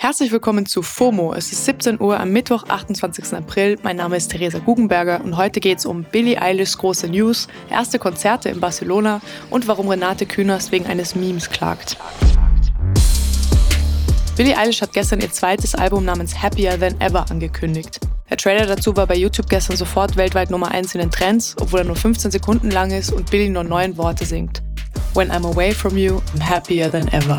[0.00, 1.34] Herzlich willkommen zu FOMO.
[1.34, 3.34] Es ist 17 Uhr am Mittwoch, 28.
[3.34, 3.76] April.
[3.82, 7.98] Mein Name ist Theresa Guggenberger und heute geht es um Billie Eilish große News, erste
[7.98, 11.96] Konzerte in Barcelona und warum Renate Künast wegen eines Memes klagt.
[14.36, 17.98] Billie Eilish hat gestern ihr zweites Album namens Happier Than Ever angekündigt.
[18.30, 21.80] Der Trailer dazu war bei YouTube gestern sofort weltweit Nummer 1 in den Trends, obwohl
[21.80, 24.62] er nur 15 Sekunden lang ist und Billie nur neun Worte singt.
[25.14, 27.38] When I'm away from you, I'm happier than ever.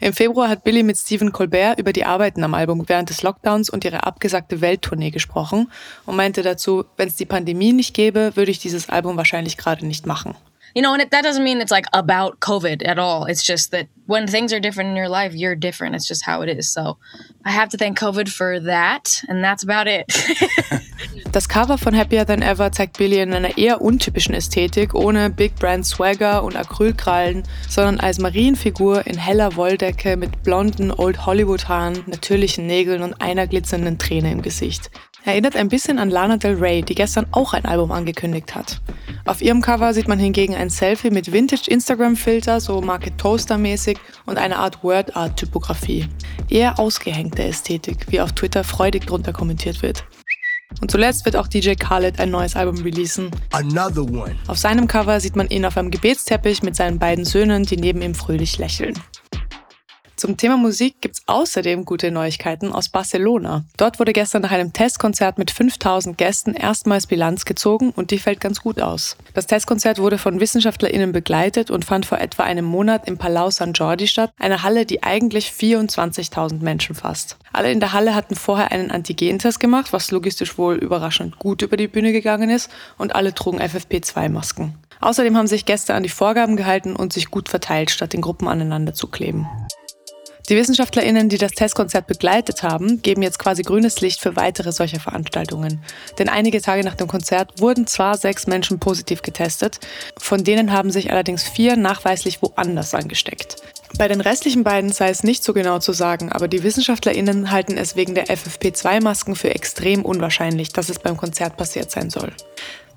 [0.00, 3.68] Im Februar hat Billy mit Stephen Colbert über die Arbeiten am Album während des Lockdowns
[3.68, 5.70] und ihre abgesagte Welttournee gesprochen
[6.06, 9.84] und meinte dazu, wenn es die Pandemie nicht gäbe, würde ich dieses Album wahrscheinlich gerade
[9.84, 10.36] nicht machen.
[10.74, 13.24] You know, and it, that doesn't mean it's like about COVID at all.
[13.24, 15.96] It's just that when things are different in your life, you're different.
[15.96, 16.70] It's just how it is.
[16.70, 16.98] So
[17.44, 20.06] I have to thank COVID for that, and that's about it.
[21.38, 25.54] Das Cover von Happier Than Ever zeigt Billy in einer eher untypischen Ästhetik, ohne Big
[25.54, 32.02] Brand Swagger und Acrylkrallen, sondern als Marienfigur in heller Wolldecke mit blonden Old Hollywood Haaren,
[32.06, 34.90] natürlichen Nägeln und einer glitzernden Träne im Gesicht.
[35.24, 38.80] Erinnert ein bisschen an Lana Del Rey, die gestern auch ein Album angekündigt hat.
[39.24, 44.38] Auf ihrem Cover sieht man hingegen ein Selfie mit Vintage Instagram-Filter, so Market Toaster-mäßig und
[44.38, 46.08] eine Art Word Art-Typografie.
[46.48, 50.04] Eher ausgehängte Ästhetik, wie auf Twitter freudig drunter kommentiert wird.
[50.80, 53.30] Und zuletzt wird auch DJ Khaled ein neues Album releasen.
[54.46, 58.02] Auf seinem Cover sieht man ihn auf einem Gebetsteppich mit seinen beiden Söhnen, die neben
[58.02, 58.94] ihm fröhlich lächeln.
[60.18, 63.62] Zum Thema Musik gibt's außerdem gute Neuigkeiten aus Barcelona.
[63.76, 68.40] Dort wurde gestern nach einem Testkonzert mit 5000 Gästen erstmals Bilanz gezogen und die fällt
[68.40, 69.16] ganz gut aus.
[69.34, 73.74] Das Testkonzert wurde von WissenschaftlerInnen begleitet und fand vor etwa einem Monat im Palau San
[73.74, 77.36] Jordi statt, einer Halle, die eigentlich 24.000 Menschen fasst.
[77.52, 81.76] Alle in der Halle hatten vorher einen Antigentest gemacht, was logistisch wohl überraschend gut über
[81.76, 84.74] die Bühne gegangen ist und alle trugen FFP2-Masken.
[85.00, 88.48] Außerdem haben sich Gäste an die Vorgaben gehalten und sich gut verteilt, statt in Gruppen
[88.48, 89.46] aneinander zu kleben.
[90.48, 94.98] Die WissenschaftlerInnen, die das Testkonzert begleitet haben, geben jetzt quasi grünes Licht für weitere solcher
[94.98, 95.80] Veranstaltungen.
[96.18, 99.78] Denn einige Tage nach dem Konzert wurden zwar sechs Menschen positiv getestet,
[100.18, 103.56] von denen haben sich allerdings vier nachweislich woanders angesteckt.
[103.98, 107.76] Bei den restlichen beiden sei es nicht so genau zu sagen, aber die WissenschaftlerInnen halten
[107.76, 112.32] es wegen der FFP2-Masken für extrem unwahrscheinlich, dass es beim Konzert passiert sein soll.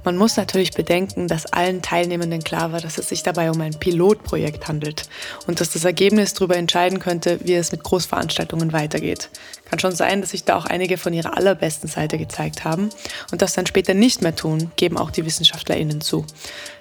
[0.04, 3.80] Man muss natürlich bedenken, dass allen Teilnehmenden klar war, dass es sich dabei um ein
[3.80, 5.08] Pilotprojekt handelt
[5.46, 9.30] und dass das Ergebnis darüber entscheiden könnte, wie es mit Großveranstaltungen weitergeht.
[9.66, 12.90] Kann schon sein, dass sich da auch einige von ihrer allerbesten Seite gezeigt haben
[13.32, 16.26] und das dann später nicht mehr tun, geben auch die WissenschaftlerInnen zu.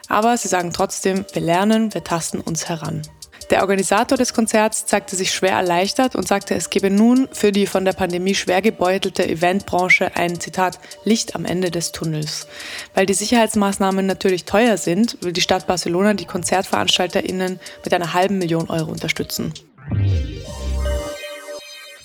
[0.08, 3.02] Aber sie sagen trotzdem, wir lernen, wir tasten uns heran.
[3.48, 7.66] Der Organisator des Konzerts zeigte sich schwer erleichtert und sagte, es gebe nun für die
[7.66, 12.46] von der Pandemie schwer gebeutelte Eventbranche ein Zitat Licht am Ende des Tunnels.
[12.94, 18.38] Weil die Sicherheitsmaßnahmen natürlich teuer sind, will die Stadt Barcelona die KonzertveranstalterInnen mit einer halben
[18.38, 19.52] Million Euro unterstützen.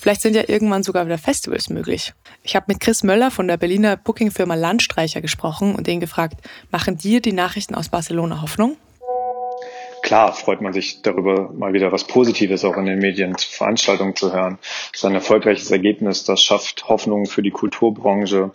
[0.06, 2.14] Vielleicht sind ja irgendwann sogar wieder Festivals möglich.
[2.44, 6.96] Ich habe mit Chris Möller von der Berliner Bookingfirma Landstreicher gesprochen und den gefragt, machen
[6.96, 8.76] dir die Nachrichten aus Barcelona Hoffnung?
[10.06, 14.32] Klar freut man sich darüber, mal wieder was Positives auch in den Medien Veranstaltungen zu
[14.32, 14.58] hören.
[14.92, 18.52] Das ist ein erfolgreiches Ergebnis, das schafft Hoffnung für die Kulturbranche.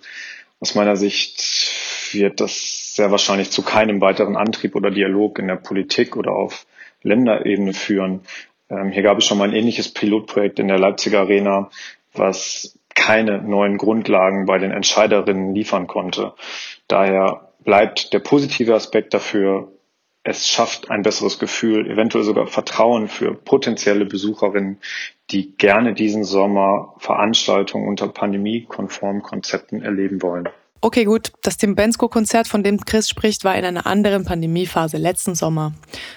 [0.62, 5.58] Aus meiner Sicht wird das sehr wahrscheinlich zu keinem weiteren Antrieb oder Dialog in der
[5.58, 6.66] Politik oder auf
[7.04, 8.22] Länderebene führen.
[8.70, 11.70] Ähm, hier gab es schon mal ein ähnliches Pilotprojekt in der Leipziger Arena,
[12.14, 16.34] was keine neuen Grundlagen bei den Entscheiderinnen liefern konnte.
[16.88, 19.70] Daher bleibt der positive Aspekt dafür
[20.24, 24.78] es schafft ein besseres Gefühl, eventuell sogar Vertrauen für potenzielle Besucherinnen,
[25.32, 30.50] die gerne diesen Sommer Veranstaltungen unter pandemiekonformen Konzepten erleben wollen.
[30.84, 31.32] Okay, gut.
[31.44, 35.74] Das Tim Bensko-Konzert, von dem Chris spricht, war in einer anderen Pandemiephase letzten Sommer.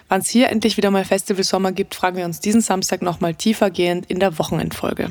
[0.08, 3.34] Wann es hier endlich wieder mal Festival Sommer gibt, fragen wir uns diesen Samstag nochmal
[3.34, 5.10] tiefergehend in der Wochenendfolge.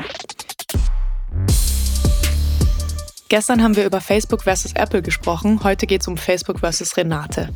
[3.30, 5.62] Gestern haben wir über Facebook versus Apple gesprochen.
[5.64, 7.50] Heute geht es um Facebook versus Renate.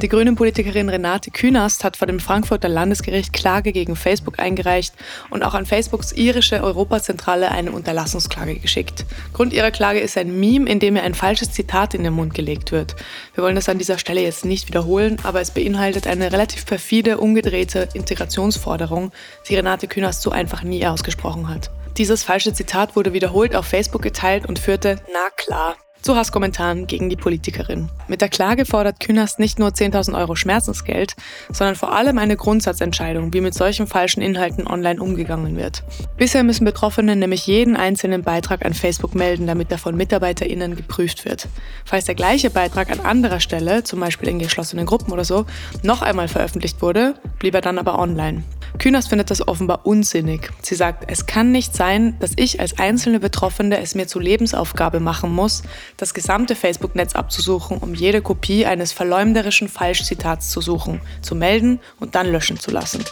[0.00, 4.94] Die grüne Politikerin Renate Künast hat vor dem Frankfurter Landesgericht Klage gegen Facebook eingereicht
[5.28, 9.04] und auch an Facebooks irische Europazentrale eine Unterlassungsklage geschickt.
[9.34, 12.32] Grund ihrer Klage ist ein Meme, in dem ihr ein falsches Zitat in den Mund
[12.32, 12.96] gelegt wird.
[13.34, 17.18] Wir wollen das an dieser Stelle jetzt nicht wiederholen, aber es beinhaltet eine relativ perfide,
[17.18, 19.12] umgedrehte Integrationsforderung,
[19.48, 21.70] die Renate Künast so einfach nie ausgesprochen hat.
[21.98, 27.10] Dieses falsche Zitat wurde wiederholt auf Facebook geteilt und führte, na klar, zu Hasskommentaren gegen
[27.10, 27.88] die Politikerin.
[28.06, 31.16] Mit der Klage fordert Künast nicht nur 10.000 Euro Schmerzensgeld,
[31.52, 35.82] sondern vor allem eine Grundsatzentscheidung, wie mit solchen falschen Inhalten online umgegangen wird.
[36.16, 41.24] Bisher müssen Betroffene nämlich jeden einzelnen Beitrag an Facebook melden, damit er von MitarbeiterInnen geprüft
[41.24, 41.48] wird.
[41.84, 45.46] Falls der gleiche Beitrag an anderer Stelle, zum Beispiel in geschlossenen Gruppen oder so,
[45.82, 48.44] noch einmal veröffentlicht wurde, blieb er dann aber online.
[48.78, 50.50] Künast findet das offenbar unsinnig.
[50.62, 55.00] Sie sagt, es kann nicht sein, dass ich als einzelne Betroffene es mir zur Lebensaufgabe
[55.00, 55.62] machen muss,
[55.96, 62.14] das gesamte Facebook-Netz abzusuchen, um jede Kopie eines verleumderischen Falschzitats zu suchen, zu melden und
[62.14, 63.04] dann löschen zu lassen.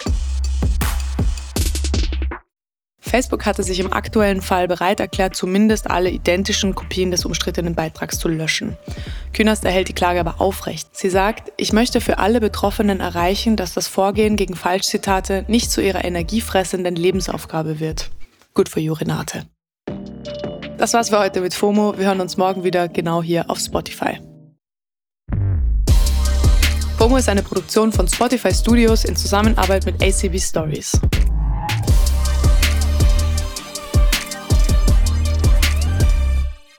[3.00, 8.18] Facebook hatte sich im aktuellen Fall bereit erklärt, zumindest alle identischen Kopien des umstrittenen Beitrags
[8.18, 8.76] zu löschen.
[9.36, 10.96] Künast erhält die Klage aber aufrecht.
[10.96, 15.82] Sie sagt, ich möchte für alle Betroffenen erreichen, dass das Vorgehen gegen Falschzitate nicht zu
[15.82, 18.10] ihrer energiefressenden Lebensaufgabe wird.
[18.54, 19.44] Good for you, Renate.
[20.78, 21.98] Das war's für heute mit FOMO.
[21.98, 24.18] Wir hören uns morgen wieder genau hier auf Spotify.
[26.96, 30.98] FOMO ist eine Produktion von Spotify Studios in Zusammenarbeit mit ACB Stories.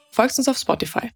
[0.10, 1.12] Folgst uns auf Spotify.